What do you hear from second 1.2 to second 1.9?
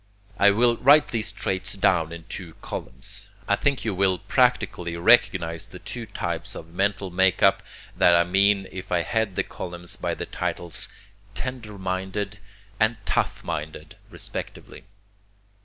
traits